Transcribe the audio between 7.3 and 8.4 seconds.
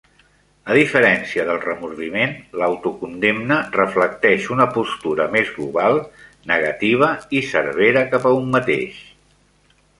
i servera cap a